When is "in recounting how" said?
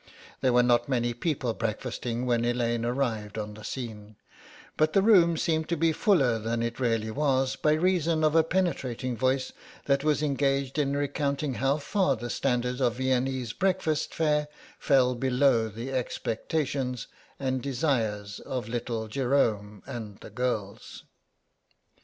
10.79-11.77